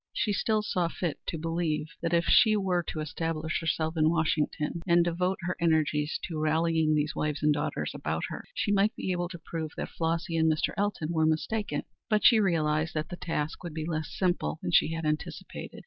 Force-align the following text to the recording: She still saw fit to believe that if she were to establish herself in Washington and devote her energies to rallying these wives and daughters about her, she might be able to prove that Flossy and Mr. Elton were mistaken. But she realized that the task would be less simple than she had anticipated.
She 0.13 0.33
still 0.33 0.63
saw 0.63 0.87
fit 0.87 1.19
to 1.27 1.37
believe 1.37 1.89
that 2.01 2.11
if 2.11 2.25
she 2.25 2.55
were 2.57 2.81
to 2.87 3.01
establish 3.01 3.59
herself 3.61 3.95
in 3.95 4.09
Washington 4.09 4.81
and 4.87 5.03
devote 5.03 5.37
her 5.41 5.55
energies 5.61 6.19
to 6.23 6.39
rallying 6.39 6.95
these 6.95 7.13
wives 7.15 7.43
and 7.43 7.53
daughters 7.53 7.91
about 7.93 8.23
her, 8.29 8.43
she 8.55 8.71
might 8.71 8.95
be 8.95 9.11
able 9.11 9.29
to 9.29 9.37
prove 9.37 9.73
that 9.77 9.89
Flossy 9.89 10.35
and 10.37 10.51
Mr. 10.51 10.69
Elton 10.75 11.09
were 11.11 11.27
mistaken. 11.27 11.83
But 12.09 12.25
she 12.25 12.39
realized 12.39 12.95
that 12.95 13.09
the 13.09 13.15
task 13.15 13.63
would 13.63 13.75
be 13.75 13.85
less 13.85 14.09
simple 14.11 14.57
than 14.63 14.71
she 14.71 14.91
had 14.91 15.05
anticipated. 15.05 15.79